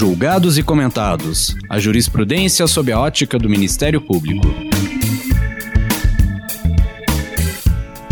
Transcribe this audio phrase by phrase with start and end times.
[0.00, 1.54] Julgados e comentados.
[1.68, 4.46] A jurisprudência sob a ótica do Ministério Público.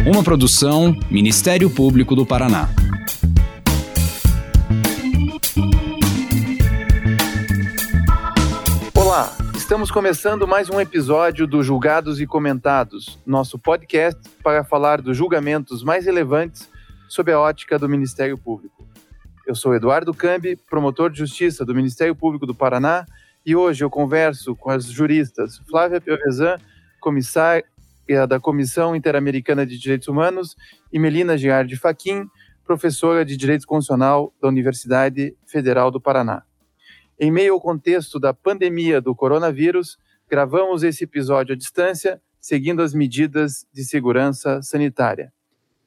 [0.07, 2.69] Uma produção Ministério Público do Paraná.
[8.95, 15.17] Olá, estamos começando mais um episódio do Julgados e Comentados, nosso podcast para falar dos
[15.17, 16.69] julgamentos mais relevantes
[17.09, 18.78] sob a ótica do Ministério Público.
[19.49, 23.07] Eu sou Eduardo Cambi, promotor de justiça do Ministério Público do Paraná,
[23.47, 26.59] e hoje eu converso com as juristas Flávia Piovesan,
[27.01, 27.65] comissária
[28.29, 30.55] da Comissão Interamericana de Direitos Humanos,
[30.93, 32.29] e Melina Giardi Faquim,
[32.63, 36.43] professora de Direito Constitucional da Universidade Federal do Paraná.
[37.19, 39.97] Em meio ao contexto da pandemia do coronavírus,
[40.29, 45.33] gravamos esse episódio à distância, seguindo as medidas de segurança sanitária.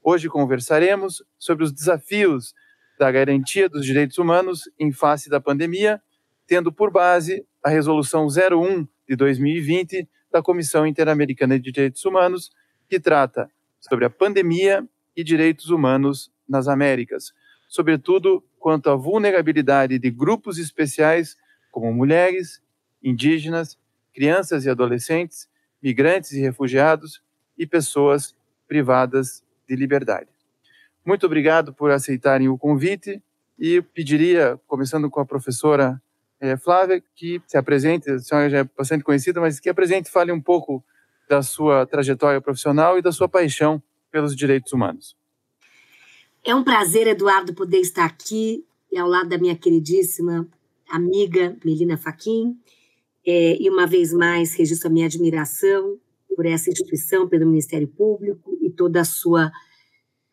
[0.03, 2.55] Hoje conversaremos sobre os desafios
[3.01, 5.99] da garantia dos direitos humanos em face da pandemia,
[6.45, 12.51] tendo por base a Resolução 01 de 2020 da Comissão Interamericana de Direitos Humanos,
[12.87, 13.49] que trata
[13.79, 17.33] sobre a pandemia e direitos humanos nas Américas,
[17.67, 21.35] sobretudo quanto à vulnerabilidade de grupos especiais
[21.71, 22.61] como mulheres,
[23.01, 23.79] indígenas,
[24.13, 25.49] crianças e adolescentes,
[25.81, 27.19] migrantes e refugiados
[27.57, 28.35] e pessoas
[28.67, 30.40] privadas de liberdade.
[31.05, 33.21] Muito obrigado por aceitarem o convite
[33.57, 36.01] e pediria, começando com a professora
[36.39, 40.11] é, Flávia, que se apresente, a senhora já é bastante conhecida, mas que apresente e
[40.11, 40.83] fale um pouco
[41.29, 45.15] da sua trajetória profissional e da sua paixão pelos direitos humanos.
[46.43, 50.47] É um prazer, Eduardo, poder estar aqui e ao lado da minha queridíssima
[50.89, 52.57] amiga Melina Faquim.
[53.25, 55.97] É, e uma vez mais registro a minha admiração
[56.35, 59.51] por essa instituição, pelo Ministério Público e toda a sua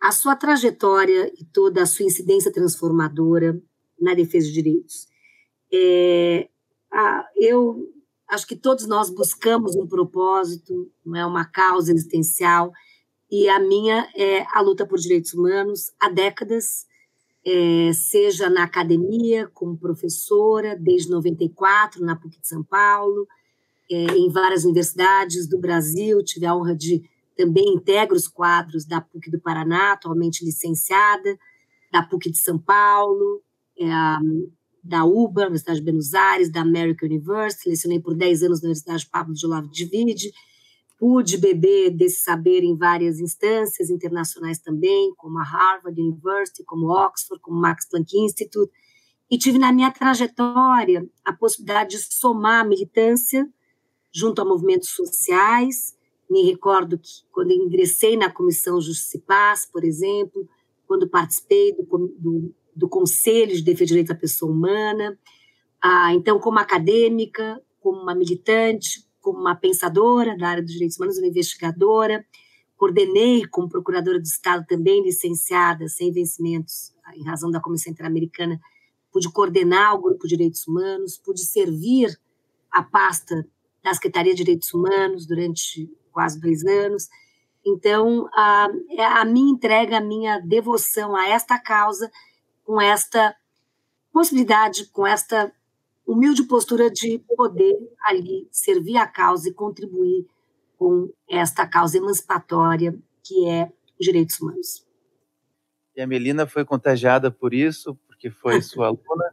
[0.00, 3.60] a sua trajetória e toda a sua incidência transformadora
[4.00, 5.08] na defesa de direitos.
[5.72, 6.48] É,
[6.92, 7.88] a, eu
[8.28, 12.72] acho que todos nós buscamos um propósito, não é uma causa existencial,
[13.30, 16.86] e a minha é a luta por direitos humanos há décadas,
[17.44, 23.26] é, seja na academia, como professora, desde 94, na PUC de São Paulo,
[23.90, 27.02] é, em várias universidades do Brasil, tive a honra de
[27.38, 31.38] também integra os quadros da PUC do Paraná, atualmente licenciada,
[31.92, 33.40] da PUC de São Paulo,
[33.78, 33.86] é,
[34.82, 39.08] da UBA, Universidade de Buenos Aires, da American University, lecionei por 10 anos na Universidade
[39.08, 40.32] Pablo de Olavo de Vide,
[40.98, 47.40] pude beber desse saber em várias instâncias internacionais também, como a Harvard University, como Oxford,
[47.40, 48.72] como Max Planck Institute,
[49.30, 53.48] e tive na minha trajetória a possibilidade de somar a militância
[54.12, 55.96] junto a movimentos sociais,
[56.30, 60.48] me recordo que quando ingressei na Comissão Justiça e Paz, por exemplo,
[60.86, 61.84] quando participei do,
[62.18, 65.18] do, do Conselho de Defesa de Direitos da Pessoa Humana,
[65.82, 71.18] ah, então como acadêmica, como uma militante, como uma pensadora da área dos direitos humanos,
[71.18, 72.24] uma investigadora,
[72.76, 78.60] coordenei como procuradora do Estado também licenciada, sem vencimentos, em razão da Comissão Interamericana,
[79.12, 82.18] pude coordenar o Grupo de Direitos Humanos, pude servir
[82.70, 83.46] a pasta
[83.82, 87.08] da Secretaria de Direitos Humanos durante quase dois anos.
[87.64, 92.10] Então, a, é a minha entrega, a minha devoção a esta causa,
[92.64, 93.36] com esta
[94.12, 95.52] possibilidade, com esta
[96.04, 100.26] humilde postura de poder ali servir a causa e contribuir
[100.76, 104.84] com esta causa emancipatória que é os direitos humanos.
[105.94, 109.32] E a Melina foi contagiada por isso, porque foi sua aluna,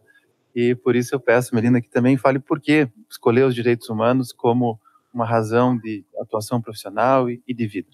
[0.53, 4.31] e por isso eu peço, Melina, que também fale por que escolheu os direitos humanos
[4.31, 4.79] como
[5.15, 7.89] uma razão de atuação profissional e, e de vida?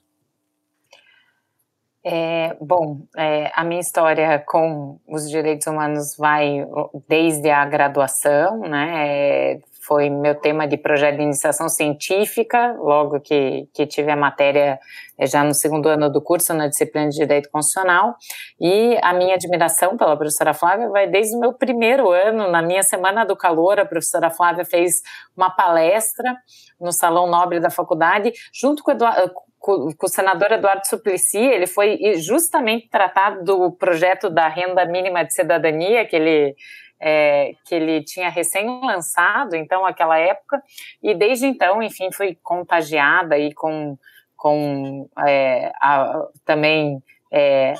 [2.03, 6.65] É, bom, é, a minha história com os direitos humanos vai
[7.07, 9.07] desde a graduação, né?
[9.07, 9.59] É,
[9.91, 14.79] foi meu tema de projeto de iniciação científica, logo que, que tive a matéria
[15.19, 18.15] é, já no segundo ano do curso na disciplina de Direito Constitucional,
[18.57, 22.83] e a minha admiração pela professora Flávia vai desde o meu primeiro ano, na minha
[22.83, 25.01] Semana do Calor, a professora Flávia fez
[25.35, 26.37] uma palestra
[26.79, 29.29] no Salão Nobre da faculdade, junto com, Eduardo,
[29.59, 35.33] com, o senador Eduardo Suplicy, ele foi justamente tratado do projeto da renda mínima de
[35.33, 36.55] cidadania, que ele
[37.01, 40.61] é, que ele tinha recém-lançado, então, aquela época,
[41.01, 43.97] e desde então, enfim, fui contagiada e com,
[44.37, 47.01] com é, a, também
[47.31, 47.73] é,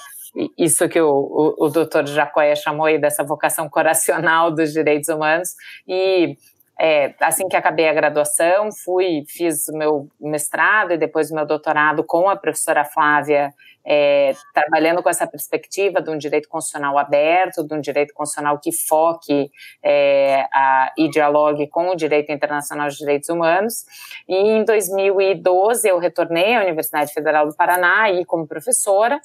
[0.57, 5.50] isso que o, o, o doutor Jacóia chamou aí dessa vocação coracional dos direitos humanos,
[5.88, 6.35] e
[6.83, 11.45] é, assim que acabei a graduação, fui, fiz o meu mestrado e depois o meu
[11.45, 13.53] doutorado com a professora Flávia,
[13.85, 18.71] é, trabalhando com essa perspectiva de um direito constitucional aberto, de um direito constitucional que
[18.71, 19.51] foque
[19.83, 23.85] é, a, e dialogue com o direito internacional de direitos humanos.
[24.27, 29.21] E em 2012 eu retornei à Universidade Federal do Paraná, aí como professora,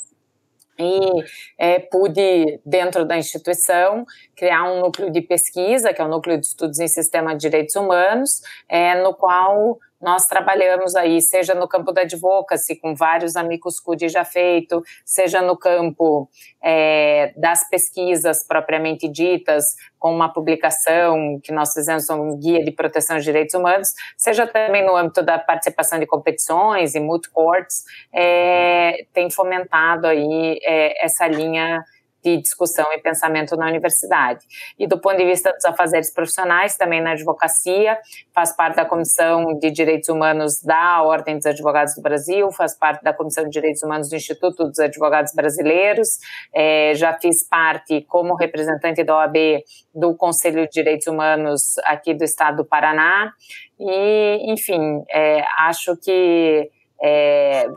[0.78, 1.25] e
[1.58, 6.46] é, pude, dentro da instituição, criar um núcleo de pesquisa, que é o Núcleo de
[6.46, 11.93] Estudos em Sistema de Direitos Humanos, é, no qual nós trabalhamos aí, seja no campo
[11.93, 16.28] da advocacy, com vários amigos CUD já feito, seja no campo
[16.62, 23.19] é, das pesquisas propriamente ditas, com uma publicação que nós fizemos um guia de proteção
[23.19, 29.31] de direitos humanos, seja também no âmbito da participação de competições e multi-courts, é, tem
[29.31, 31.82] fomentado aí é, essa linha
[32.26, 34.44] de discussão e pensamento na universidade.
[34.76, 37.96] E do ponto de vista dos afazeres profissionais, também na advocacia,
[38.34, 43.05] faz parte da Comissão de Direitos Humanos da Ordem dos Advogados do Brasil, faz parte
[43.05, 46.08] da Comissão de Direitos Humanos do Instituto dos Advogados Brasileiros,
[46.52, 49.62] é, já fiz parte como representante da OAB
[49.94, 53.32] do Conselho de Direitos Humanos aqui do Estado do Paraná,
[53.78, 56.70] e, enfim, é, acho que,
[57.00, 57.69] é,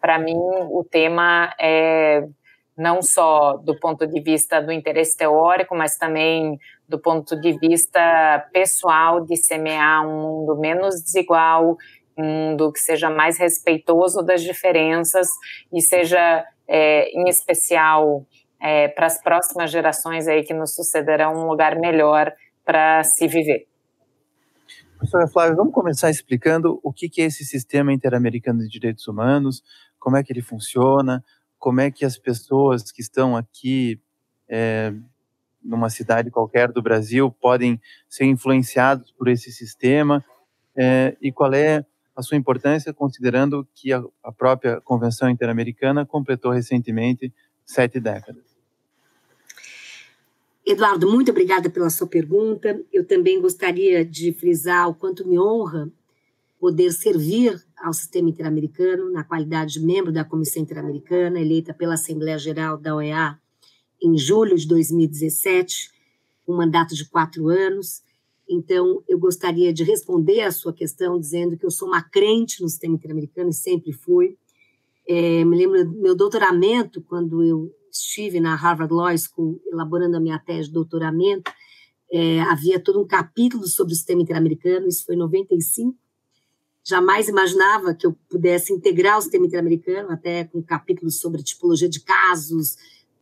[0.00, 2.22] para mim, o tema é
[2.76, 8.46] não só do ponto de vista do interesse teórico, mas também do ponto de vista
[8.52, 11.76] pessoal de semear um mundo menos desigual,
[12.16, 15.28] um mundo que seja mais respeitoso das diferenças
[15.72, 18.26] e seja, é, em especial,
[18.60, 22.32] é, para as próximas gerações aí que nos sucederão um lugar melhor
[22.64, 23.66] para se viver.
[24.96, 29.62] Professora Flávia, vamos começar explicando o que é esse sistema interamericano de direitos humanos,
[29.98, 31.22] como é que ele funciona,
[31.64, 33.98] como é que as pessoas que estão aqui
[34.46, 34.92] é,
[35.62, 40.22] numa cidade qualquer do Brasil podem ser influenciados por esse sistema
[40.76, 46.52] é, e qual é a sua importância considerando que a, a própria Convenção Interamericana completou
[46.52, 47.32] recentemente
[47.64, 48.44] sete décadas.
[50.66, 52.78] Eduardo, muito obrigada pela sua pergunta.
[52.92, 55.90] Eu também gostaria de frisar o quanto me honra
[56.60, 62.38] poder servir ao sistema interamericano na qualidade de membro da Comissão Interamericana, eleita pela Assembleia
[62.38, 63.38] Geral da OEA
[64.02, 65.90] em julho de 2017,
[66.48, 68.02] um mandato de quatro anos.
[68.48, 72.68] Então, eu gostaria de responder a sua questão dizendo que eu sou uma crente no
[72.70, 74.38] sistema interamericano e sempre fui.
[75.06, 80.20] É, me lembro do meu doutoramento, quando eu estive na Harvard Law School elaborando a
[80.20, 81.52] minha tese de doutoramento,
[82.10, 85.98] é, havia todo um capítulo sobre o sistema interamericano, isso foi em 95,
[86.84, 92.00] jamais imaginava que eu pudesse integrar o sistema interamericano, até com capítulos sobre tipologia de
[92.00, 92.76] casos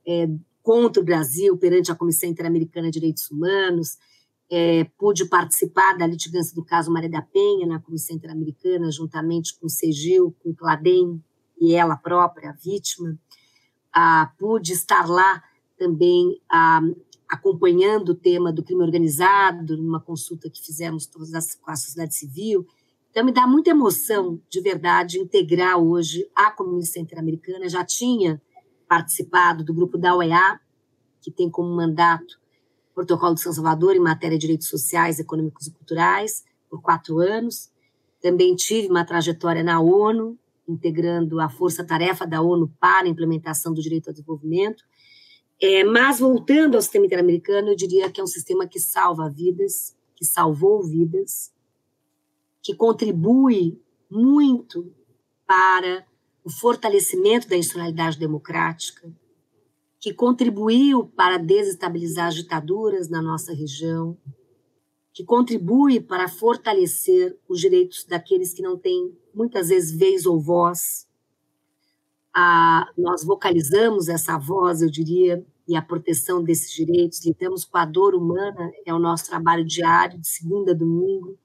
[0.06, 0.28] é,
[0.62, 3.96] contra o Brasil perante a Comissão Interamericana de Direitos Humanos.
[4.50, 9.66] É, pude participar da litigância do caso Maria da Penha na Comissão Interamericana, juntamente com
[9.66, 11.22] o Segil, com o Cladem
[11.58, 13.16] e ela própria, a vítima.
[13.94, 15.42] Ah, pude estar lá
[15.78, 16.82] também ah,
[17.28, 22.14] acompanhando o tema do crime organizado, numa consulta que fizemos todas as, com a sociedade
[22.14, 22.66] civil,
[23.12, 27.68] então, me dá muita emoção, de verdade, integrar hoje a Comissão Interamericana.
[27.68, 28.40] Já tinha
[28.88, 30.58] participado do grupo da OEA,
[31.20, 32.40] que tem como mandato
[32.90, 37.18] o Protocolo de São Salvador em matéria de direitos sociais, econômicos e culturais, por quatro
[37.18, 37.70] anos.
[38.18, 43.82] Também tive uma trajetória na ONU, integrando a força-tarefa da ONU para a implementação do
[43.82, 44.84] direito ao desenvolvimento.
[45.60, 49.94] É, mas, voltando ao sistema interamericano, eu diria que é um sistema que salva vidas,
[50.16, 51.51] que salvou vidas,
[52.62, 54.94] que contribui muito
[55.46, 56.06] para
[56.44, 59.12] o fortalecimento da institucionalidade democrática,
[59.98, 64.16] que contribuiu para desestabilizar as ditaduras na nossa região,
[65.12, 71.06] que contribui para fortalecer os direitos daqueles que não têm muitas vezes vez ou voz.
[72.34, 77.84] Ah, nós vocalizamos essa voz, eu diria, e a proteção desses direitos, lidamos com a
[77.84, 81.38] dor humana, é o nosso trabalho diário, de segunda a domingo.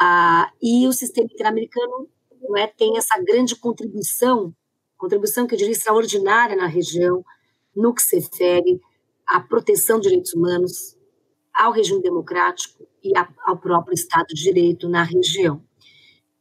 [0.00, 2.08] Ah, e o sistema interamericano
[2.40, 4.54] não é, tem essa grande contribuição,
[4.96, 7.24] contribuição que eu diria extraordinária na região,
[7.74, 8.80] no que se refere
[9.26, 10.96] à proteção de direitos humanos,
[11.54, 15.62] ao regime democrático e a, ao próprio Estado de Direito na região.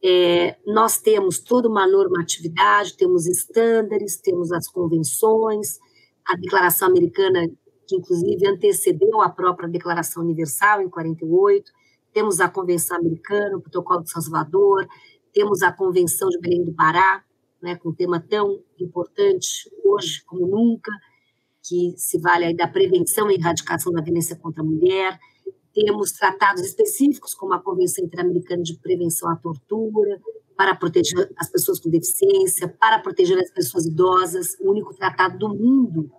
[0.03, 5.79] É, nós temos toda uma normatividade, temos estándares, temos as convenções,
[6.27, 7.47] a Declaração Americana,
[7.87, 11.71] que inclusive antecedeu a própria Declaração Universal em 48,
[12.17, 14.87] temos a Convenção Americana, o Protocolo de Salvador,
[15.31, 17.23] temos a Convenção de Belém do Pará,
[17.61, 20.91] né, com um tema tão importante hoje como nunca,
[21.61, 25.19] que se vale aí da prevenção e erradicação da violência contra a mulher.
[25.71, 30.19] temos tratados específicos, como a Convenção Interamericana de Prevenção à Tortura,
[30.57, 35.49] para proteger as pessoas com deficiência, para proteger as pessoas idosas, o único tratado do
[35.49, 36.11] mundo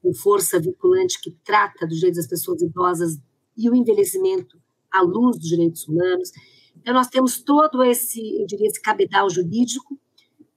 [0.00, 3.18] com força vinculante que trata dos direitos das pessoas idosas
[3.56, 4.59] e o envelhecimento
[4.92, 6.30] à luz dos direitos humanos.
[6.76, 9.98] Então, nós temos todo esse, eu diria, esse cabedal jurídico,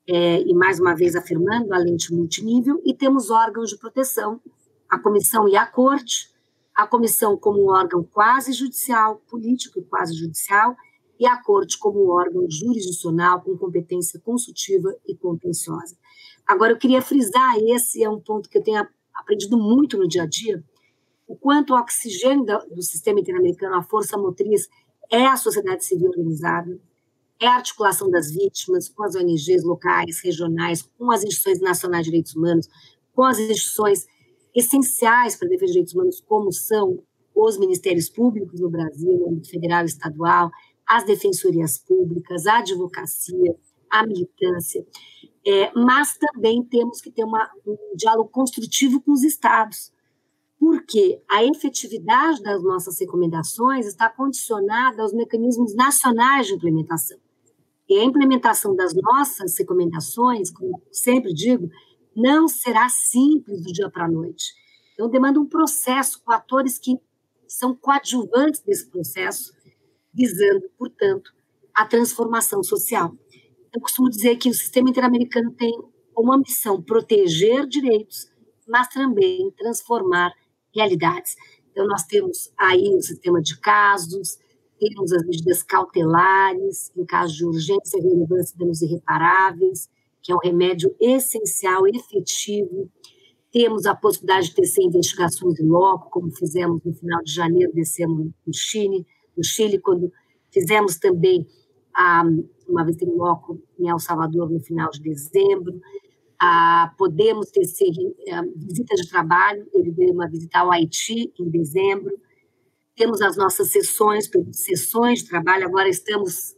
[0.08, 4.40] é, e mais uma vez afirmando a lente multinível, e temos órgãos de proteção,
[4.90, 6.32] a comissão e a corte,
[6.76, 10.76] a comissão como um órgão quase judicial, político e quase judicial,
[11.20, 15.96] e a corte como um órgão jurisdicional com competência consultiva e contenciosa.
[16.46, 20.24] Agora, eu queria frisar, esse é um ponto que eu tenho aprendido muito no dia
[20.24, 20.64] a dia,
[21.28, 24.68] o quanto o oxigênio do sistema interamericano, a força motriz,
[25.12, 26.80] é a sociedade civil organizada,
[27.40, 32.12] é a articulação das vítimas com as ONGs locais, regionais, com as instituições nacionais de
[32.12, 32.68] direitos humanos,
[33.14, 34.06] com as instituições
[34.56, 37.00] essenciais para a defesa de direitos humanos, como são
[37.36, 40.52] os ministérios públicos no Brasil, no federal e estadual,
[40.88, 43.56] as defensorias públicas, a advocacia,
[43.90, 44.86] a militância,
[45.46, 49.92] é, mas também temos que ter uma, um diálogo construtivo com os estados,
[50.64, 57.20] porque a efetividade das nossas recomendações está condicionada aos mecanismos nacionais de implementação.
[57.90, 61.70] E a implementação das nossas recomendações, como sempre digo,
[62.16, 64.54] não será simples do dia para a noite.
[64.94, 66.98] Então, demanda um processo com atores que
[67.46, 69.52] são coadjuvantes desse processo,
[70.14, 71.34] visando, portanto,
[71.76, 73.14] a transformação social.
[73.76, 75.74] Eu costumo dizer que o sistema interamericano tem
[76.16, 78.32] uma missão proteger direitos,
[78.66, 80.32] mas também transformar
[80.74, 81.36] realidades.
[81.72, 84.38] Então, nós temos aí o sistema de casos,
[84.80, 89.90] temos as medidas cautelares, em caso de urgência e relevância danos irreparáveis,
[90.22, 92.90] que é um remédio essencial, efetivo.
[93.52, 98.04] Temos a possibilidade de tecer investigações em loco, como fizemos no final de janeiro desse
[98.04, 99.06] ano no Chile,
[99.38, 100.12] no Chile quando
[100.52, 101.48] fizemos também
[101.96, 102.24] a,
[102.68, 105.80] uma vez em loco em El Salvador no final de dezembro.
[106.46, 107.88] Ah, podemos tecer
[108.28, 112.20] é, visitas de trabalho, ele veio uma visita ao Haiti em dezembro.
[112.98, 116.54] Temos as nossas sessões, sessões de trabalho, agora estamos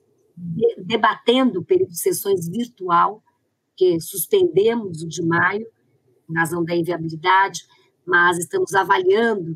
[0.76, 3.22] debatendo o período de sessões virtual,
[3.78, 5.68] que suspendemos o de maio,
[6.32, 7.62] em razão da inviabilidade,
[8.08, 9.56] mas estamos avaliando,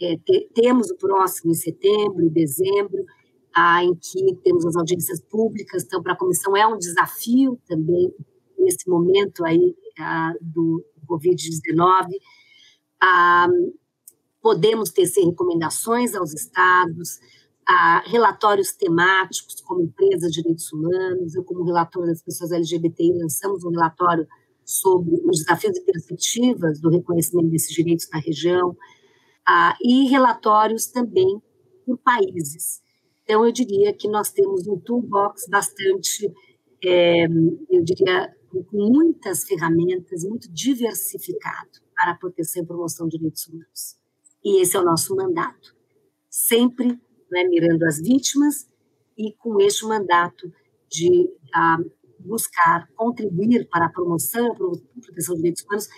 [0.00, 3.04] é, te, temos o próximo em setembro e dezembro,
[3.52, 8.14] ah, em que temos as audiências públicas, então para a comissão é um desafio também,
[8.64, 12.08] nesse momento aí ah, do Covid-19,
[13.00, 13.48] ah,
[14.42, 17.18] podemos tecer recomendações aos estados,
[17.66, 23.64] a relatórios temáticos, como empresas de direitos humanos, eu, como relatora das pessoas LGBTI, lançamos
[23.64, 24.26] um relatório
[24.64, 28.76] sobre os desafios e perspectivas do reconhecimento desses direitos na região,
[29.82, 31.40] e relatórios também
[31.84, 32.82] por países.
[33.22, 36.32] Então, eu diria que nós temos um toolbox bastante,
[36.88, 37.26] é,
[37.70, 43.96] eu diria, com muitas ferramentas, muito diversificado para a proteção e promoção de direitos humanos.
[44.44, 45.74] E esse é o nosso mandato.
[46.28, 46.88] Sempre
[47.30, 48.68] né, mirando as vítimas
[49.16, 50.52] e com este mandato
[50.88, 51.78] de ah,
[52.18, 55.88] buscar contribuir para a promoção e a proteção de direitos humanos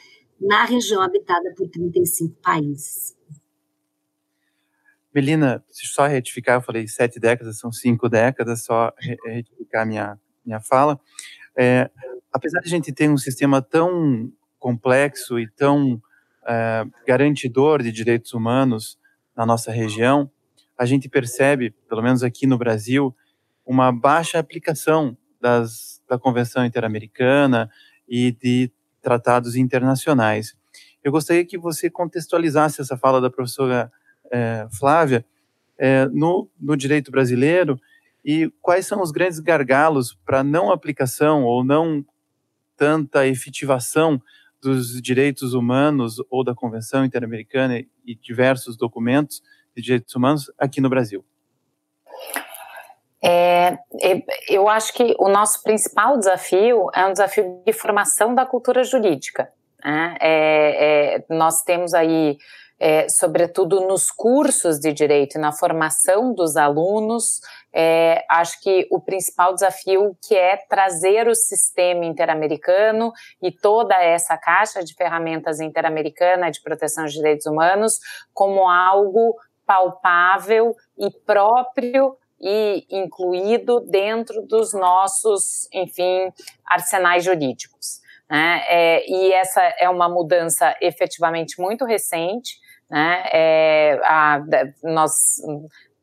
[0.40, 3.16] na região habitada por 35 países.
[5.14, 8.92] Melina, só retificar, eu falei sete décadas, são cinco décadas, só
[9.24, 10.98] retificar minha, minha fala.
[11.58, 11.90] É,
[12.32, 16.00] apesar de a gente ter um sistema tão complexo e tão
[16.46, 18.98] é, garantidor de direitos humanos
[19.36, 20.30] na nossa região,
[20.78, 23.14] a gente percebe, pelo menos aqui no Brasil,
[23.64, 27.70] uma baixa aplicação das, da Convenção Interamericana
[28.08, 30.54] e de tratados internacionais.
[31.02, 33.90] Eu gostaria que você contextualizasse essa fala da professora
[34.30, 35.24] é, Flávia
[35.78, 37.80] é, no, no direito brasileiro
[38.26, 42.04] e quais são os grandes gargalos para não aplicação ou não
[42.76, 44.20] tanta efetivação
[44.60, 49.40] dos direitos humanos ou da Convenção Interamericana e diversos documentos
[49.76, 51.24] de direitos humanos aqui no Brasil?
[53.22, 58.44] É, é, eu acho que o nosso principal desafio é um desafio de formação da
[58.44, 59.52] cultura jurídica.
[59.84, 60.16] Né?
[60.20, 62.36] É, é, nós temos aí,
[62.78, 67.40] é, sobretudo nos cursos de direito e na formação dos alunos,
[67.72, 74.36] é, acho que o principal desafio que é trazer o sistema interamericano e toda essa
[74.36, 77.98] caixa de ferramentas interamericana de proteção de direitos humanos
[78.32, 79.34] como algo
[79.66, 86.30] palpável e próprio e incluído dentro dos nossos, enfim,
[86.66, 88.00] arsenais jurídicos.
[88.30, 88.62] Né?
[88.68, 92.56] É, e essa é uma mudança efetivamente muito recente.
[92.90, 93.24] Né?
[93.32, 94.42] É, a,
[94.82, 95.12] nós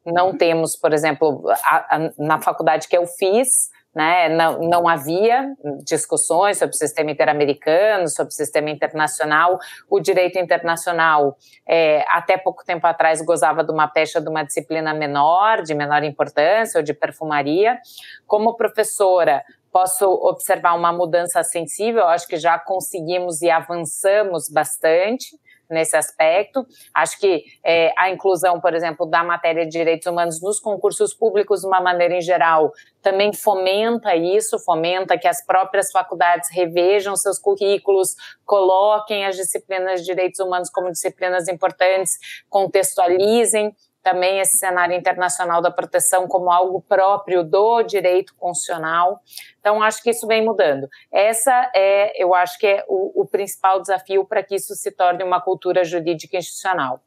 [0.05, 5.53] não temos, por exemplo, a, a, na faculdade que eu fiz, né, não, não havia
[5.85, 9.59] discussões sobre o sistema interamericano, sobre o sistema internacional.
[9.87, 11.37] O direito internacional,
[11.67, 16.03] é, até pouco tempo atrás, gozava de uma pecha de uma disciplina menor, de menor
[16.03, 17.77] importância, ou de perfumaria.
[18.25, 25.37] Como professora, posso observar uma mudança sensível, acho que já conseguimos e avançamos bastante
[25.73, 26.65] nesse aspecto.
[26.93, 31.61] Acho que é, a inclusão, por exemplo, da matéria de direitos humanos nos concursos públicos,
[31.61, 37.37] de uma maneira em geral, também fomenta isso, fomenta que as próprias faculdades revejam seus
[37.37, 38.15] currículos,
[38.45, 42.17] coloquem as disciplinas de direitos humanos como disciplinas importantes,
[42.49, 49.21] contextualizem também esse cenário internacional da proteção como algo próprio do direito constitucional.
[49.59, 50.89] Então, acho que isso vem mudando.
[51.11, 55.23] Essa é, eu acho que é o, o principal desafio para que isso se torne
[55.23, 57.01] uma cultura jurídica institucional.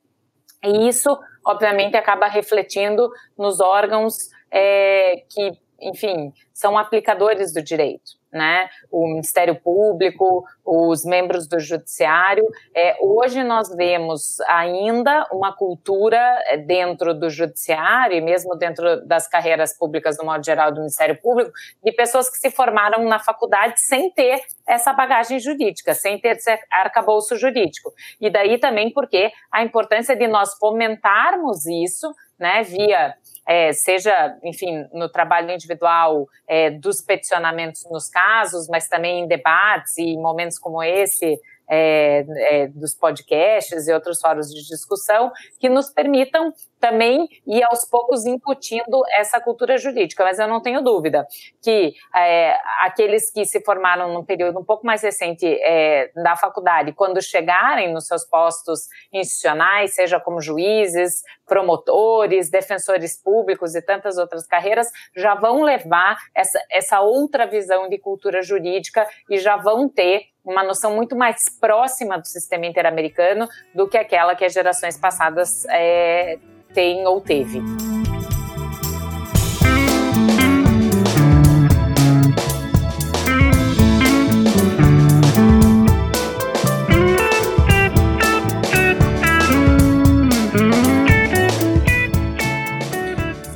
[0.65, 4.17] E isso, obviamente, acaba refletindo nos órgãos
[4.51, 12.47] é, que, enfim, são aplicadores do direito né, o Ministério Público, os membros do Judiciário.
[12.75, 19.27] É, hoje nós vemos ainda uma cultura é, dentro do Judiciário e mesmo dentro das
[19.27, 21.51] carreiras públicas, no modo geral, do Ministério Público,
[21.83, 26.51] de pessoas que se formaram na faculdade sem ter essa bagagem jurídica, sem ter esse
[26.71, 27.93] arcabouço jurídico.
[28.21, 33.15] E daí também porque a importância de nós fomentarmos isso, né, via
[33.47, 39.97] é, seja, enfim, no trabalho individual é, dos peticionamentos nos casos, mas também em debates
[39.99, 45.91] e momentos como esse, é, é, dos podcasts e outros fóruns de discussão que nos
[45.91, 50.23] permitam também ir aos poucos incutindo essa cultura jurídica.
[50.23, 51.27] Mas eu não tenho dúvida
[51.63, 56.93] que é, aqueles que se formaram num período um pouco mais recente é, da faculdade,
[56.93, 64.47] quando chegarem nos seus postos institucionais, seja como juízes, promotores, defensores públicos e tantas outras
[64.47, 70.27] carreiras, já vão levar essa, essa outra visão de cultura jurídica e já vão ter
[70.45, 75.65] uma noção muito mais próxima do sistema interamericano do que aquela que as gerações passadas
[75.67, 76.39] é,
[76.73, 77.61] têm ou teve.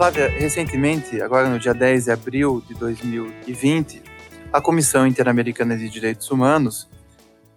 [0.01, 4.03] Flávia, recentemente, agora no dia 10 de abril de 2020,
[4.51, 6.89] a Comissão Interamericana de Direitos Humanos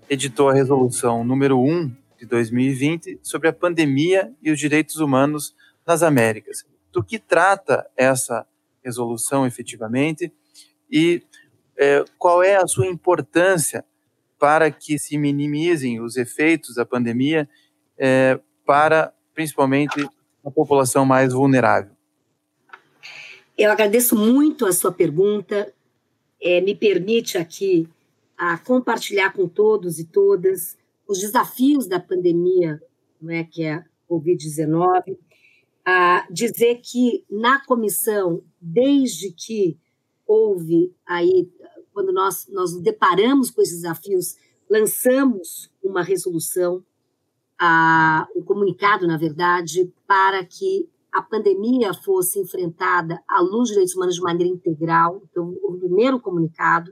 [0.10, 5.56] editou a resolução número 1 de 2020 sobre a pandemia e os direitos humanos
[5.88, 6.66] nas Américas.
[6.92, 8.46] Do que trata essa
[8.84, 10.30] resolução efetivamente
[10.92, 11.24] e
[11.78, 13.86] é, qual é a sua importância
[14.38, 17.48] para que se minimizem os efeitos da pandemia
[17.98, 20.06] é, para principalmente
[20.44, 21.93] a população mais vulnerável?
[23.58, 25.72] Eu agradeço muito a sua pergunta.
[26.42, 27.88] É, me permite aqui
[28.38, 30.76] a compartilhar com todos e todas
[31.08, 32.82] os desafios da pandemia,
[33.22, 35.18] né, que é a Covid-19,
[35.86, 39.78] a dizer que na comissão, desde que
[40.26, 41.50] houve aí,
[41.94, 44.36] quando nós, nós nos deparamos com esses desafios,
[44.70, 46.84] lançamos uma resolução,
[47.60, 53.96] a, um comunicado, na verdade, para que a pandemia fosse enfrentada à luz dos direitos
[53.96, 55.22] humanos de maneira integral.
[55.30, 56.92] Então, o primeiro comunicado,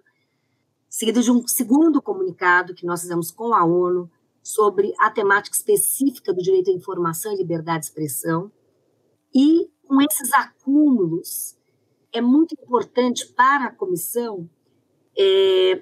[0.88, 4.08] seguido de um segundo comunicado que nós fizemos com a ONU
[4.44, 8.52] sobre a temática específica do direito à informação e liberdade de expressão.
[9.34, 11.58] E com esses acúmulos,
[12.14, 14.48] é muito importante para a comissão
[15.18, 15.82] é,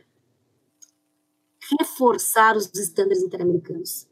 [1.78, 4.08] reforçar os estándares interamericanos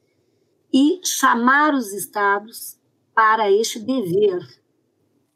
[0.73, 2.76] e chamar os estados
[3.17, 4.47] para este dever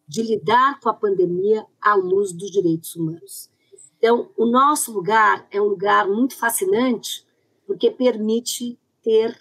[0.07, 3.49] de lidar com a pandemia à luz dos direitos humanos.
[3.97, 7.25] Então, o nosso lugar é um lugar muito fascinante,
[7.65, 9.35] porque permite ter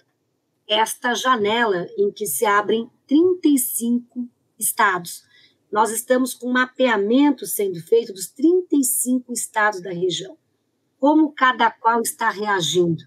[0.67, 4.27] esta janela em que se abrem 35
[4.57, 5.23] estados.
[5.71, 10.35] Nós estamos com um mapeamento sendo feito dos 35 estados da região.
[10.99, 13.03] Como cada qual está reagindo?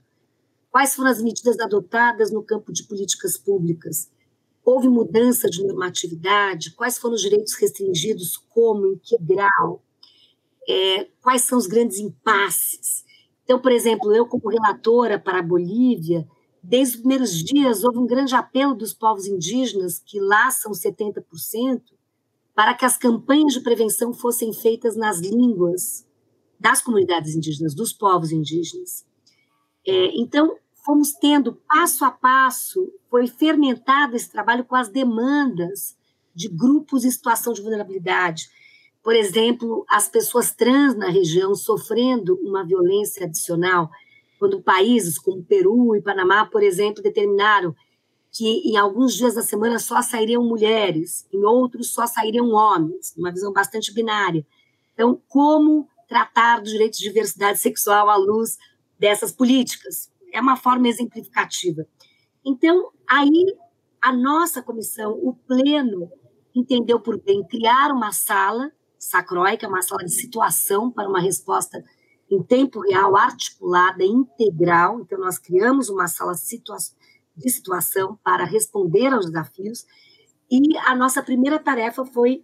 [0.71, 4.14] Quais foram as medidas adotadas no campo de políticas públicas?
[4.65, 6.71] Houve mudança de normatividade?
[6.73, 8.37] Quais foram os direitos restringidos?
[8.37, 8.87] Como?
[8.87, 9.83] Em que grau?
[10.69, 13.05] É, quais são os grandes impasses?
[13.45, 16.27] Então, por exemplo, eu, como relatora para a Bolívia,
[16.63, 21.83] desde os primeiros dias houve um grande apelo dos povos indígenas, que lá são 70%,
[22.55, 26.07] para que as campanhas de prevenção fossem feitas nas línguas
[26.59, 29.05] das comunidades indígenas, dos povos indígenas.
[29.87, 35.97] É, então, fomos tendo passo a passo, foi fermentado esse trabalho com as demandas
[36.35, 38.49] de grupos em situação de vulnerabilidade.
[39.03, 43.91] Por exemplo, as pessoas trans na região sofrendo uma violência adicional,
[44.39, 47.75] quando países como Peru e Panamá, por exemplo, determinaram
[48.31, 53.31] que em alguns dias da semana só sairiam mulheres, em outros só sairiam homens, uma
[53.31, 54.45] visão bastante binária.
[54.93, 58.59] Então, como tratar dos direitos de diversidade sexual à luz
[58.99, 60.11] dessas políticas?
[60.35, 61.87] É uma forma exemplificativa.
[62.45, 63.57] Então, aí
[64.03, 66.11] a nossa comissão, o pleno,
[66.55, 71.83] entendeu por bem criar uma sala sacróica, uma sala de situação para uma resposta
[72.31, 75.01] em tempo real, articulada, integral.
[75.01, 76.77] Então, nós criamos uma sala situa
[77.37, 79.87] de situação para responder aos desafios.
[80.51, 82.43] E a nossa primeira tarefa foi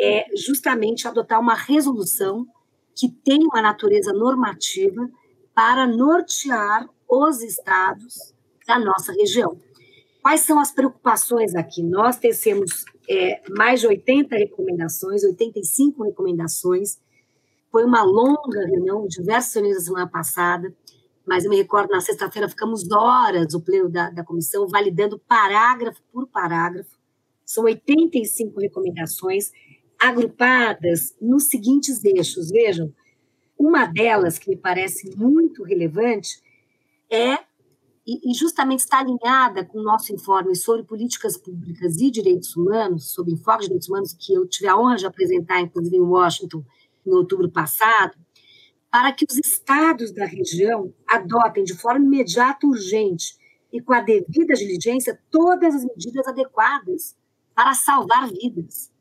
[0.00, 2.46] é, justamente adotar uma resolução
[2.94, 5.08] que tem uma natureza normativa
[5.54, 8.34] para nortear os estados
[8.66, 9.58] da nossa região.
[10.22, 11.82] Quais são as preocupações aqui?
[11.82, 16.98] Nós tecemos é, mais de 80 recomendações, 85 recomendações.
[17.70, 20.74] Foi uma longa reunião, diversas reuniões da semana passada,
[21.26, 26.00] mas eu me recordo, na sexta-feira ficamos horas, o pleno da, da comissão, validando parágrafo
[26.12, 26.96] por parágrafo.
[27.44, 29.50] São 85 recomendações
[29.98, 32.50] agrupadas nos seguintes eixos.
[32.50, 32.92] Vejam,
[33.58, 36.42] uma delas que me parece muito relevante
[37.10, 37.38] é
[38.06, 43.32] e, justamente está alinhada com o nosso informe sobre políticas públicas e direitos humanos, sobre
[43.32, 46.62] enfoque de direitos humanos, que eu tive a honra de apresentar, inclusive, em Washington,
[47.06, 48.14] em outubro passado,
[48.90, 53.36] para que os estados da região adotem de forma imediata, urgente
[53.72, 57.16] e com a devida diligência todas as medidas adequadas
[57.54, 58.92] para salvar vidas,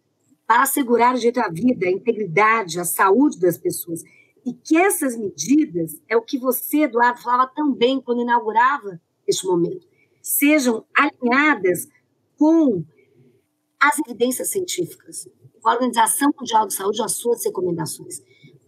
[0.48, 4.02] para assegurar o direito à vida, a integridade, a saúde das pessoas
[4.46, 9.88] e que essas medidas, é o que você, Eduardo, falava também quando inaugurava este momento,
[10.22, 11.88] sejam alinhadas
[12.38, 12.84] com
[13.82, 15.28] as evidências científicas,
[15.62, 18.22] com a Organização Mundial de Saúde, as suas recomendações.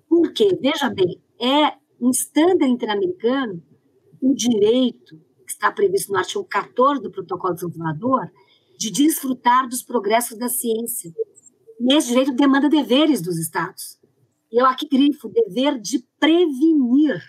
[0.07, 3.61] Porque, veja bem, é um estándar interamericano
[4.21, 8.31] o direito, que está previsto no artigo 14 do Protocolo de Salvador,
[8.77, 11.13] de desfrutar dos progressos da ciência.
[11.79, 13.99] E esse direito demanda deveres dos Estados
[14.57, 17.21] eu aqui grifo dever de prevenir,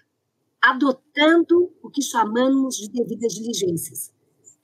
[0.62, 4.12] adotando o que chamamos de devidas diligências.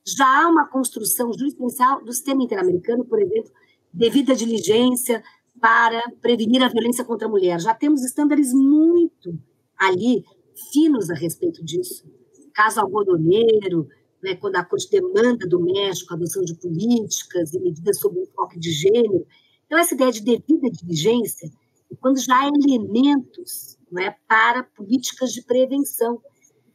[0.06, 3.50] Já há uma construção jurisprudencial do sistema interamericano, por exemplo,
[3.92, 5.22] devida diligência
[5.60, 7.60] para prevenir a violência contra a mulher.
[7.60, 9.38] Já temos estándares muito
[9.76, 10.24] ali
[10.72, 12.04] finos a respeito disso.
[12.54, 13.88] Caso algodoneiro,
[14.22, 18.22] né, quando a corte demanda do México a adoção de políticas e medidas sobre o
[18.22, 19.26] enfoque de gênero.
[19.66, 21.50] Então, essa ideia de devida diligência
[22.00, 26.20] quando já há elementos é, para políticas de prevenção.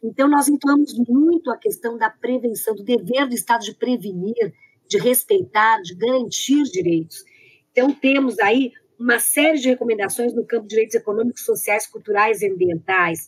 [0.03, 4.53] Então, nós entramos muito a questão da prevenção, do dever do Estado de prevenir,
[4.87, 7.23] de respeitar, de garantir direitos.
[7.71, 12.49] Então, temos aí uma série de recomendações no campo de direitos econômicos, sociais, culturais e
[12.49, 13.27] ambientais,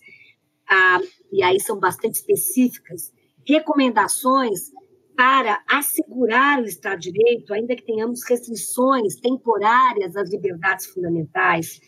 [0.67, 0.99] ah,
[1.31, 3.11] e aí são bastante específicas.
[3.47, 4.71] Recomendações
[5.19, 11.81] para assegurar o Estado de Direito, ainda que tenhamos restrições temporárias às liberdades fundamentais.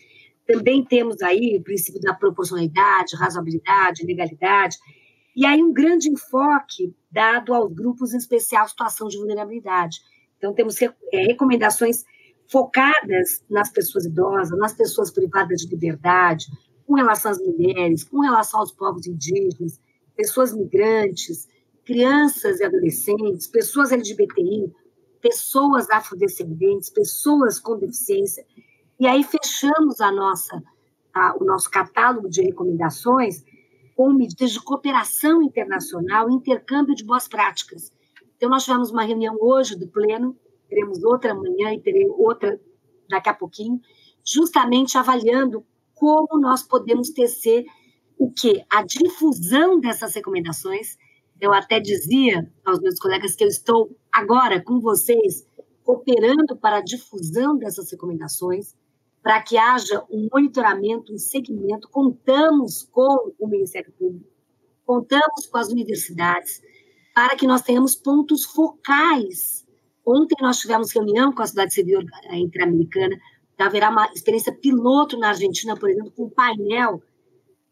[0.46, 4.76] Também temos aí o princípio da proporcionalidade, razoabilidade, legalidade,
[5.34, 10.02] e aí um grande enfoque dado aos grupos em especial situação de vulnerabilidade.
[10.36, 10.92] Então, temos é,
[11.22, 12.04] recomendações
[12.50, 16.44] focadas nas pessoas idosas, nas pessoas privadas de liberdade,
[16.86, 19.80] com relação às mulheres, com relação aos povos indígenas,
[20.14, 21.48] pessoas migrantes,
[21.84, 24.72] crianças e adolescentes, pessoas LGBTI,
[25.20, 28.44] pessoas afrodescendentes, pessoas com deficiência.
[28.98, 30.62] E aí fechamos a nossa,
[31.14, 33.44] a, o nosso catálogo de recomendações
[33.94, 37.92] com medidas de cooperação internacional e intercâmbio de boas práticas.
[38.36, 40.36] Então, nós tivemos uma reunião hoje do Pleno,
[40.68, 42.60] teremos outra amanhã e teremos outra
[43.08, 43.80] daqui a pouquinho,
[44.24, 45.64] justamente avaliando
[45.94, 47.64] como nós podemos tecer
[48.18, 48.64] o que?
[48.70, 50.96] A difusão dessas recomendações
[51.42, 55.44] eu até dizia aos meus colegas que eu estou agora com vocês
[55.82, 58.76] cooperando para a difusão dessas recomendações,
[59.20, 61.88] para que haja um monitoramento, um segmento.
[61.88, 64.30] Contamos com o Ministério Público,
[64.86, 66.62] contamos com as universidades,
[67.12, 69.66] para que nós tenhamos pontos focais.
[70.06, 73.18] Ontem nós tivemos reunião com a Cidade Civil Interamericana,
[73.58, 77.02] haverá uma experiência piloto na Argentina, por exemplo, com um painel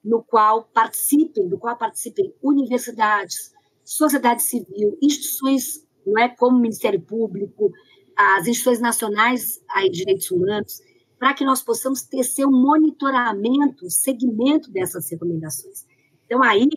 [0.03, 3.53] no qual participem, do qual participem universidades,
[3.91, 7.73] sociedade civil, instituições não é, como o Ministério Público,
[8.17, 10.81] as instituições nacionais de direitos humanos,
[11.19, 15.85] para que nós possamos tecer um monitoramento, um segmento dessas recomendações.
[16.25, 16.69] Então, aí,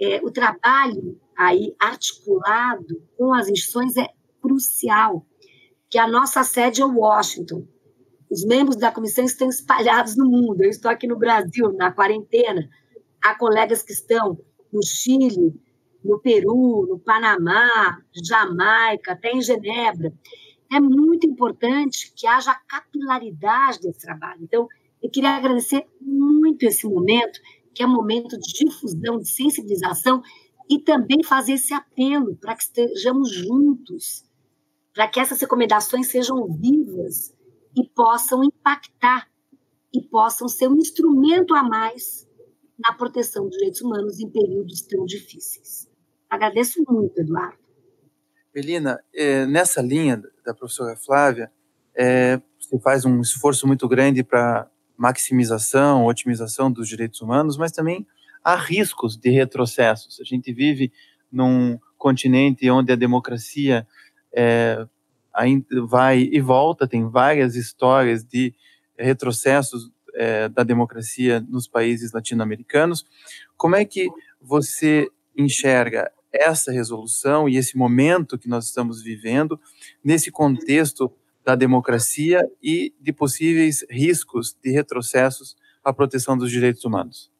[0.00, 4.08] é, o trabalho aí articulado com as instituições é
[4.40, 5.26] crucial,
[5.90, 7.66] que a nossa sede é Washington.
[8.30, 10.62] Os membros da comissão estão espalhados no mundo.
[10.62, 12.68] Eu estou aqui no Brasil, na quarentena.
[13.20, 14.38] Há colegas que estão
[14.72, 15.52] no Chile,
[16.04, 20.12] no Peru, no Panamá, Jamaica, até em Genebra.
[20.72, 24.40] É muito importante que haja capilaridade desse trabalho.
[24.42, 24.66] Então,
[25.02, 27.40] eu queria agradecer muito esse momento,
[27.74, 30.22] que é um momento de difusão, de sensibilização,
[30.70, 34.24] e também fazer esse apelo para que estejamos juntos,
[34.94, 37.34] para que essas recomendações sejam vivas
[37.76, 39.28] e possam impactar
[39.92, 42.26] e possam ser um instrumento a mais
[42.78, 45.91] na proteção dos direitos humanos em períodos tão difíceis.
[46.32, 47.58] Agradeço muito, Eduardo.
[48.54, 51.52] Melina, é, nessa linha da professora Flávia,
[51.94, 54.66] é, você faz um esforço muito grande para
[54.96, 58.06] maximização, otimização dos direitos humanos, mas também
[58.42, 60.18] há riscos de retrocessos.
[60.22, 60.90] A gente vive
[61.30, 63.86] num continente onde a democracia
[64.34, 64.86] é,
[65.34, 68.54] ainda vai e volta, tem várias histórias de
[68.98, 73.04] retrocessos é, da democracia nos países latino-americanos.
[73.54, 74.08] Como é que
[74.40, 79.60] você enxerga essa resolução e esse momento que nós estamos vivendo
[80.02, 81.12] nesse contexto
[81.44, 87.32] da democracia e de possíveis riscos de retrocessos à proteção dos direitos humanos?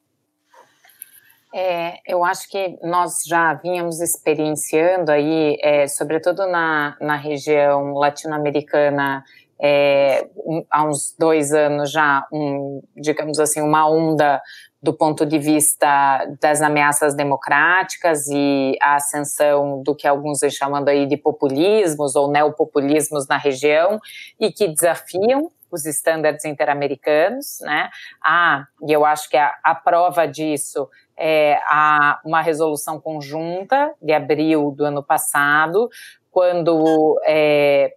[1.54, 9.22] É, eu acho que nós já vínhamos experienciando aí, é, sobretudo na, na região latino-americana,
[9.62, 14.42] é, um, há uns dois anos já, um, digamos assim, uma onda
[14.82, 20.88] do ponto de vista das ameaças democráticas e a ascensão do que alguns vêm chamando
[20.88, 24.00] aí de populismos ou neopopulismos na região
[24.40, 27.88] e que desafiam os estándares interamericanos, né?
[28.22, 34.12] Ah, e eu acho que a, a prova disso é a, uma resolução conjunta de
[34.12, 35.88] abril do ano passado,
[36.32, 37.94] quando é,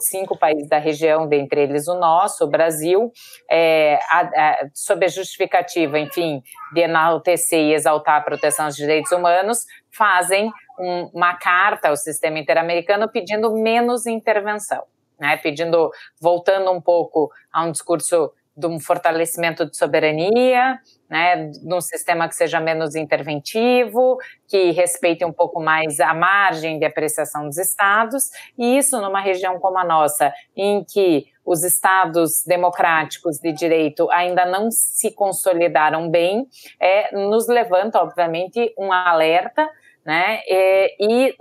[0.00, 3.10] cinco países da região, dentre eles o nosso, o Brasil,
[3.50, 9.12] é, a, a, sob a justificativa, enfim, de enaltecer e exaltar a proteção dos direitos
[9.12, 14.82] humanos, fazem um, uma carta ao sistema interamericano pedindo menos intervenção,
[15.18, 21.74] né, pedindo, voltando um pouco a um discurso de um fortalecimento de soberania, né, de
[21.74, 24.16] um sistema que seja menos interventivo,
[24.48, 29.58] que respeite um pouco mais a margem de apreciação dos estados, e isso numa região
[29.58, 36.46] como a nossa, em que os estados democráticos de direito ainda não se consolidaram bem,
[36.80, 39.68] é, nos levanta, obviamente, um alerta
[40.04, 40.40] né?
[40.48, 41.36] E, e,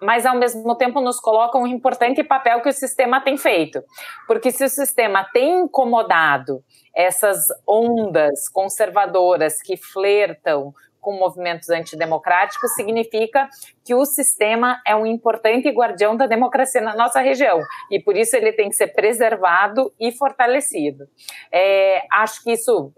[0.00, 3.82] mas ao mesmo tempo nos coloca um importante papel que o sistema tem feito.
[4.26, 6.62] Porque se o sistema tem incomodado
[6.94, 13.48] essas ondas conservadoras que flertam com movimentos antidemocráticos, significa
[13.84, 17.58] que o sistema é um importante guardião da democracia na nossa região.
[17.90, 21.06] E por isso ele tem que ser preservado e fortalecido.
[21.50, 22.92] É, acho que isso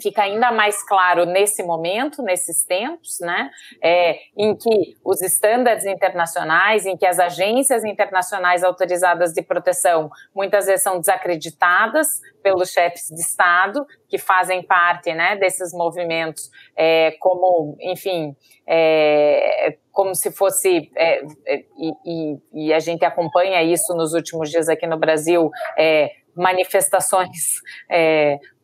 [0.00, 3.50] fica ainda mais claro nesse momento, nesses tempos, né,
[3.82, 10.66] é, em que os estándares internacionais, em que as agências internacionais autorizadas de proteção muitas
[10.66, 12.08] vezes são desacreditadas
[12.42, 20.14] pelos chefes de Estado, que fazem parte, né, desses movimentos, é, como, enfim, é, como
[20.14, 21.64] se fosse, é, é,
[22.04, 27.60] e, e, a gente acompanha isso nos últimos dias aqui no Brasil, é, manifestações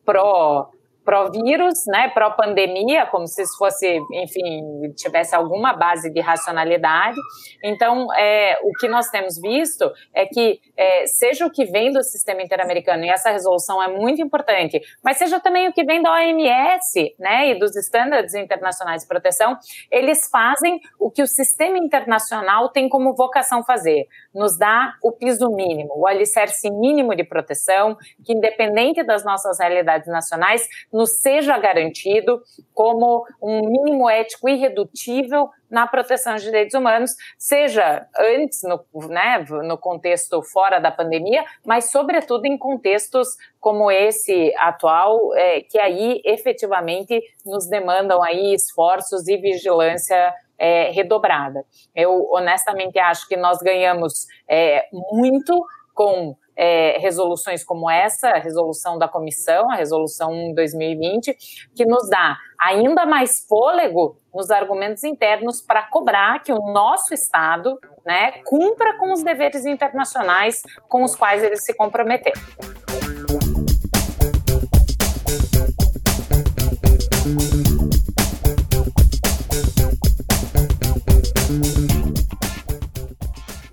[0.05, 0.69] pró
[1.03, 7.17] pró-vírus, né, pró-pandemia, como se isso fosse, enfim, tivesse alguma base de racionalidade.
[7.63, 12.03] Então, é, o que nós temos visto é que, é, seja o que vem do
[12.03, 16.11] sistema interamericano, e essa resolução é muito importante, mas seja também o que vem da
[16.13, 19.57] OMS, né, e dos estándares internacionais de proteção,
[19.91, 25.49] eles fazem o que o sistema internacional tem como vocação fazer, nos dá o piso
[25.49, 32.41] mínimo, o alicerce mínimo de proteção, que independente das nossas realidades nacionais, nos seja garantido
[32.73, 39.77] como um mínimo ético irredutível na proteção de direitos humanos, seja antes no, né, no
[39.77, 47.21] contexto fora da pandemia, mas sobretudo em contextos como esse atual, é, que aí efetivamente
[47.45, 51.65] nos demandam aí esforços e vigilância é, redobrada.
[51.95, 58.99] Eu honestamente acho que nós ganhamos é, muito com é, resoluções como essa, a resolução
[58.99, 61.35] da comissão, a resolução 1 2020,
[61.75, 67.79] que nos dá ainda mais fôlego nos argumentos internos para cobrar que o nosso Estado
[68.05, 72.33] né, cumpra com os deveres internacionais com os quais ele se comprometeu.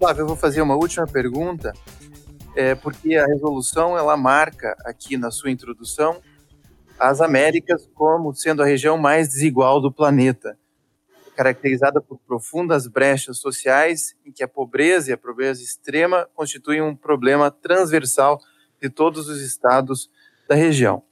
[0.08, 1.70] Flávio, eu vou fazer uma última pergunta,
[2.56, 6.22] é, porque a resolução ela marca aqui na sua introdução
[6.98, 10.58] as Américas como sendo a região mais desigual do planeta,
[11.36, 16.96] caracterizada por profundas brechas sociais em que a pobreza e a pobreza extrema constituem um
[16.96, 18.40] problema transversal
[18.80, 20.10] de todos os estados
[20.48, 21.02] da região.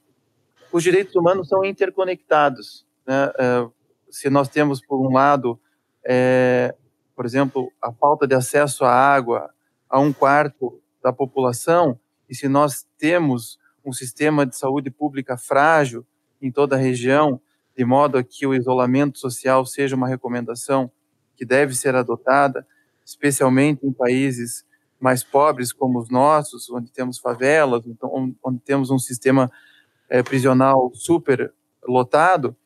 [0.73, 2.87] Os direitos humanos são interconectados.
[3.07, 3.31] Né?
[3.39, 3.69] É,
[4.09, 5.61] se nós temos, por um lado,
[6.03, 6.75] é,
[7.17, 9.51] por exemplo, a falta de acesso à água
[9.89, 11.99] a um quarto da população,
[12.29, 16.05] e se nós temos um sistema de saúde pública frágil
[16.43, 17.41] em toda a região,
[17.77, 20.91] de modo a que o isolamento social seja uma recomendação
[21.37, 22.67] que deve ser adotada,
[23.05, 24.65] especialmente em países
[24.99, 29.51] mais pobres como os nossos, onde temos favelas, então, onde temos um sistema
[30.09, 31.53] é, prisional super
[31.87, 32.57] lotado.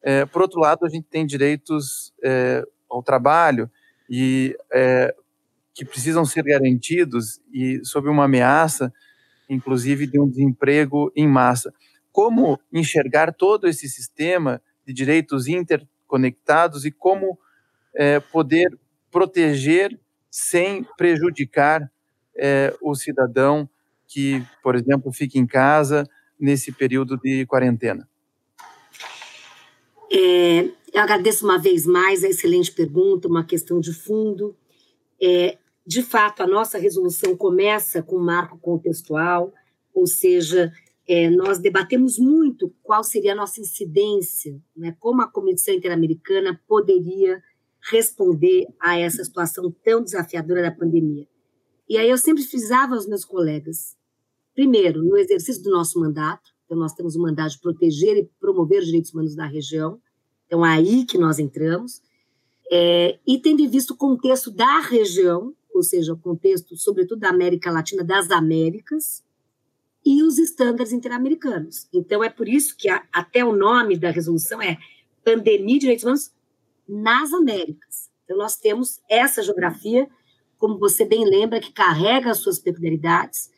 [0.00, 3.70] É, por outro lado, a gente tem direitos é, ao trabalho
[4.14, 4.54] e
[5.74, 8.92] que precisam ser garantidos e sob uma ameaça
[9.52, 11.72] inclusive de um desemprego em massa.
[12.10, 17.38] Como enxergar todo esse sistema de direitos interconectados e como
[17.94, 18.76] é, poder
[19.10, 19.98] proteger
[20.30, 21.90] sem prejudicar
[22.36, 23.68] é, o cidadão
[24.08, 28.08] que, por exemplo, fica em casa nesse período de quarentena?
[30.10, 34.54] É, eu agradeço uma vez mais a excelente pergunta, uma questão de fundo.
[35.20, 39.52] É, de fato, a nossa resolução começa com um marco contextual,
[39.94, 40.70] ou seja,
[41.08, 47.42] é, nós debatemos muito qual seria a nossa incidência, né, como a Comissão Interamericana poderia
[47.90, 51.26] responder a essa situação tão desafiadora da pandemia.
[51.88, 53.96] E aí eu sempre frisava aos meus colegas,
[54.54, 58.80] primeiro, no exercício do nosso mandato, então nós temos o mandato de proteger e promover
[58.80, 60.00] os direitos humanos da região,
[60.52, 62.02] então é aí que nós entramos,
[62.70, 67.70] é, e tendo visto o contexto da região, ou seja, o contexto, sobretudo da América
[67.70, 69.24] Latina, das Américas,
[70.04, 71.88] e os estándares interamericanos.
[71.90, 74.76] Então, é por isso que a, até o nome da resolução é
[75.24, 76.30] Pandemia de Direitos Humanos
[76.86, 78.10] nas Américas.
[78.24, 80.06] Então, nós temos essa geografia,
[80.58, 83.50] como você bem lembra, que carrega as suas peculiaridades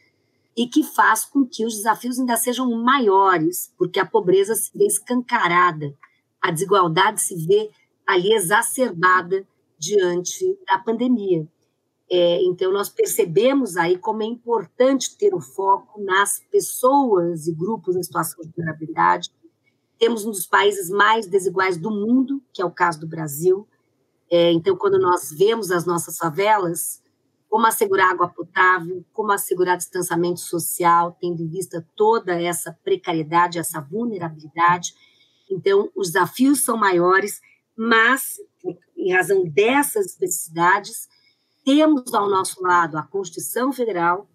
[0.57, 4.87] e que faz com que os desafios ainda sejam maiores, porque a pobreza se vê
[4.87, 5.93] escancarada,
[6.45, 7.71] a desigualdade se vê
[8.07, 9.47] ali exacerbada
[9.79, 11.49] diante da pandemia.
[12.11, 17.97] É, então, nós percebemos aí como é importante ter o foco nas pessoas e grupos
[17.97, 19.31] em situação de vulnerabilidade.
[19.99, 23.67] Temos um dos países mais desiguais do mundo, que é o caso do Brasil.
[24.31, 27.03] É, então, quando nós vemos as nossas favelas,
[27.49, 33.81] como assegurar água potável, como assegurar distanciamento social, tendo em vista toda essa precariedade, essa
[33.81, 34.93] vulnerabilidade.
[35.51, 37.41] Então, os desafios são maiores,
[37.77, 38.37] mas,
[38.97, 41.09] em razão dessas especificidades,
[41.65, 44.29] temos ao nosso lado a Constituição Federal,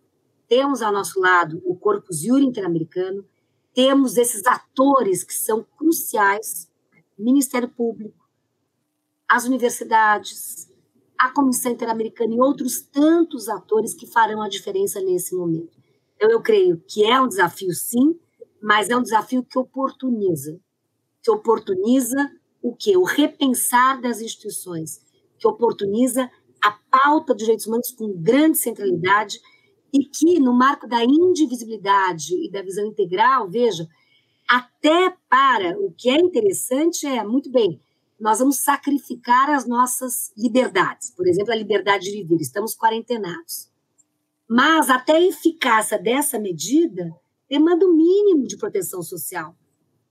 [0.48, 3.24] temos ao nosso lado o Corpus Juris Interamericano,
[3.74, 6.67] temos esses atores que são cruciais,
[7.17, 8.28] Ministério Público,
[9.28, 10.67] as universidades,
[11.17, 15.78] a Comissão Interamericana e outros tantos atores que farão a diferença nesse momento.
[16.15, 18.19] Então, eu creio que é um desafio, sim,
[18.62, 20.60] mas é um desafio que oportuniza.
[21.24, 22.98] Que oportuniza o quê?
[22.98, 25.00] O repensar das instituições,
[25.38, 26.30] que oportuniza
[26.62, 29.40] a pauta dos direitos humanos com grande centralidade
[29.94, 33.88] e que, no marco da indivisibilidade e da visão integral, veja,
[34.50, 37.82] até para o que é interessante é, muito bem,
[38.20, 43.70] nós vamos sacrificar as nossas liberdades, por exemplo, a liberdade de viver, estamos quarentenados.
[44.48, 47.16] Mas até a eficácia dessa medida
[47.50, 49.56] demanda o mínimo de proteção social,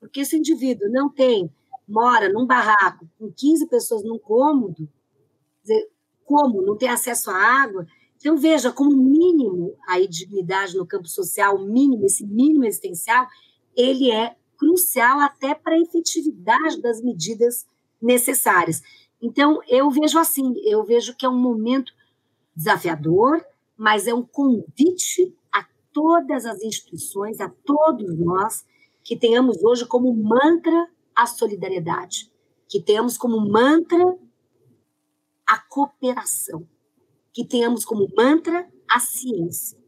[0.01, 1.51] porque se o indivíduo não tem,
[1.87, 4.89] mora num barraco com 15 pessoas num cômodo,
[5.63, 5.89] dizer,
[6.25, 7.87] como não ter acesso à água.
[8.17, 13.27] Então, veja como mínimo a dignidade no campo social, mínimo, esse mínimo existencial,
[13.75, 17.65] ele é crucial até para a efetividade das medidas
[18.03, 18.83] necessárias.
[19.23, 21.93] Então, eu vejo assim, eu vejo que é um momento
[22.55, 23.43] desafiador,
[23.77, 28.65] mas é um convite a todas as instituições, a todos nós,
[29.09, 30.87] que tenhamos hoje como mantra
[31.17, 32.31] a solidariedade,
[32.69, 34.05] que tenhamos como mantra
[35.47, 36.69] a cooperação,
[37.33, 39.79] que tenhamos como mantra a ciência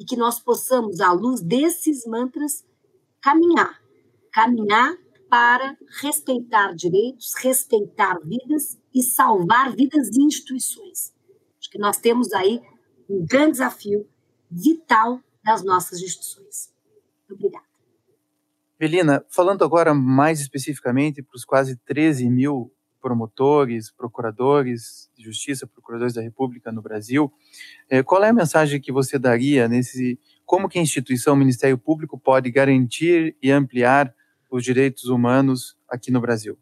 [0.00, 2.64] e que nós possamos, à luz desses mantras,
[3.20, 3.84] caminhar
[4.32, 4.96] caminhar
[5.28, 11.14] para respeitar direitos, respeitar vidas e salvar vidas e instituições.
[11.60, 12.60] Acho que nós temos aí
[13.08, 14.08] um grande desafio
[14.50, 16.73] vital das nossas instituições.
[18.84, 22.70] Belina, falando agora mais especificamente para os quase 13 mil
[23.00, 27.32] promotores, procuradores de justiça, procuradores da República no Brasil.
[27.88, 32.18] É, qual é a mensagem que você daria nesse como que a instituição Ministério Público
[32.18, 34.14] pode garantir e ampliar
[34.50, 36.58] os direitos humanos aqui no Brasil?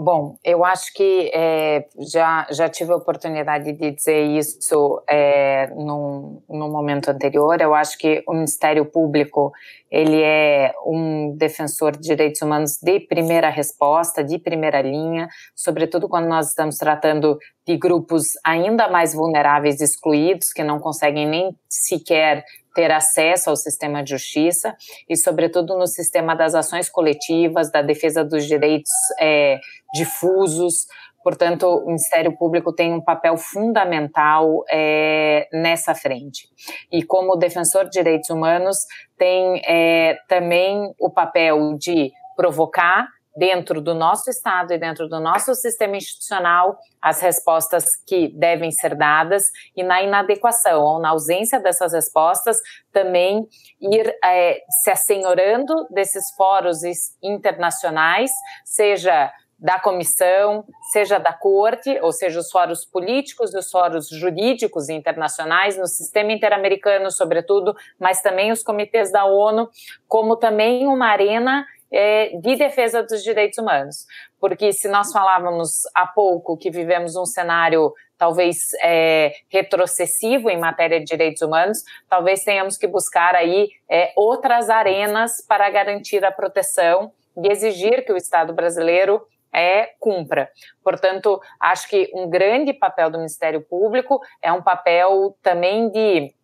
[0.00, 6.40] Bom, eu acho que é, já, já tive a oportunidade de dizer isso é, no,
[6.48, 7.60] no momento anterior.
[7.60, 9.52] Eu acho que o Ministério Público
[9.90, 16.28] ele é um defensor de direitos humanos de primeira resposta, de primeira linha, sobretudo quando
[16.28, 17.36] nós estamos tratando
[17.66, 22.44] de grupos ainda mais vulneráveis, excluídos, que não conseguem nem sequer
[22.78, 24.72] ter acesso ao sistema de justiça
[25.08, 29.58] e, sobretudo, no sistema das ações coletivas, da defesa dos direitos é,
[29.92, 30.86] difusos.
[31.24, 36.48] Portanto, o Ministério Público tem um papel fundamental é, nessa frente.
[36.92, 38.76] E, como defensor de direitos humanos,
[39.18, 43.08] tem é, também o papel de provocar
[43.38, 48.96] dentro do nosso Estado e dentro do nosso sistema institucional as respostas que devem ser
[48.96, 49.44] dadas
[49.76, 52.56] e na inadequação ou na ausência dessas respostas
[52.92, 53.46] também
[53.80, 56.78] ir é, se assenhorando desses fóruns
[57.22, 58.30] internacionais,
[58.64, 64.88] seja da comissão, seja da corte, ou seja, os fóruns políticos e os fóruns jurídicos
[64.88, 69.68] internacionais, no sistema interamericano, sobretudo, mas também os comitês da ONU,
[70.06, 74.06] como também uma arena é, de defesa dos direitos humanos.
[74.40, 80.98] Porque se nós falávamos há pouco que vivemos um cenário talvez é, retrocessivo em matéria
[80.98, 87.12] de direitos humanos, talvez tenhamos que buscar aí é, outras arenas para garantir a proteção
[87.36, 90.50] e exigir que o Estado brasileiro é cumpra.
[90.82, 96.34] Portanto, acho que um grande papel do Ministério Público é um papel também de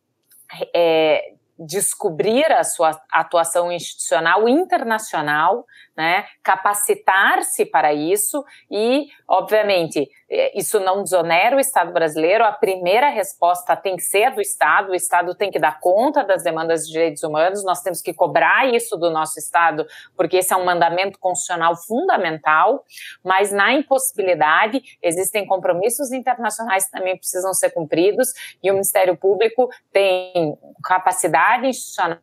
[0.75, 5.65] é, descobrir a sua atuação institucional internacional,
[5.97, 10.11] né, capacitar-se para isso e, obviamente,
[10.55, 14.95] isso não desonera o Estado brasileiro, a primeira resposta tem que ser do Estado, o
[14.95, 18.97] Estado tem que dar conta das demandas de direitos humanos, nós temos que cobrar isso
[18.97, 22.85] do nosso Estado, porque esse é um mandamento constitucional fundamental,
[23.23, 28.33] mas na impossibilidade existem compromissos internacionais que também precisam ser cumpridos
[28.63, 32.19] e o Ministério Público tem capacidade institucional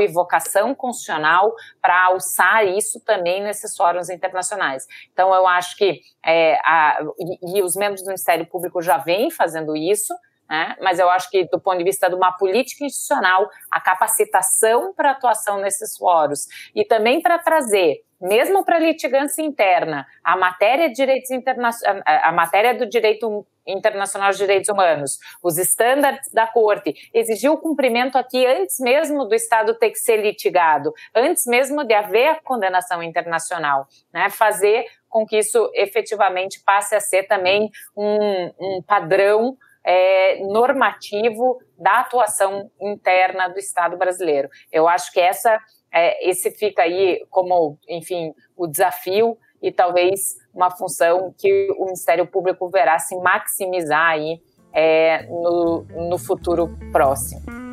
[0.00, 4.86] e vocação constitucional para alçar isso também nesses fóruns internacionais.
[5.12, 9.30] Então, eu acho que, é, a, e, e os membros do Ministério Público já vêm
[9.30, 10.14] fazendo isso,
[10.48, 10.76] né?
[10.80, 15.12] mas eu acho que, do ponto de vista de uma política institucional, a capacitação para
[15.12, 21.30] atuação nesses fóruns e também para trazer mesmo para litigância interna, a matéria de direitos
[21.30, 27.58] internacionais, a matéria do direito internacional de direitos humanos, os estándares da corte, exigiu o
[27.58, 32.40] cumprimento aqui antes mesmo do Estado ter que ser litigado, antes mesmo de haver a
[32.40, 34.30] condenação internacional, né?
[34.30, 42.00] Fazer com que isso efetivamente passe a ser também um, um padrão é, normativo da
[42.00, 44.48] atuação interna do Estado brasileiro.
[44.72, 45.60] Eu acho que essa
[45.94, 52.26] é, esse fica aí como, enfim, o desafio e talvez uma função que o Ministério
[52.26, 54.42] Público verá se maximizar aí
[54.72, 57.63] é, no, no futuro próximo.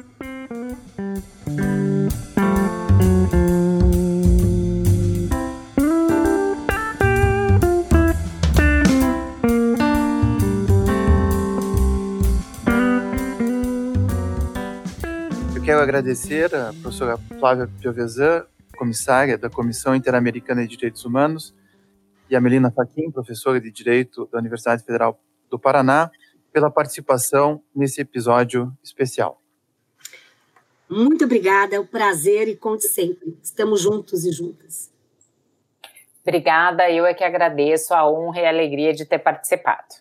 [15.71, 18.45] Quero agradecer a professora Flávia Piovesan,
[18.75, 21.55] comissária da Comissão Interamericana de Direitos Humanos,
[22.29, 25.17] e a Melina Faquim, professora de Direito da Universidade Federal
[25.49, 26.11] do Paraná,
[26.51, 29.41] pela participação nesse episódio especial.
[30.89, 33.37] Muito obrigada, é um prazer e conte sempre.
[33.41, 34.91] Estamos juntos e juntas.
[36.21, 40.00] Obrigada, eu é que agradeço a honra e a alegria de ter participado.